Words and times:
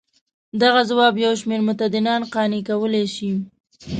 دغه 0.61 0.81
ځواب 0.89 1.13
یو 1.25 1.33
شمېر 1.41 1.61
متدینان 1.67 2.21
قانع 2.33 2.61
کولای 2.69 3.05
شي. 3.15 3.31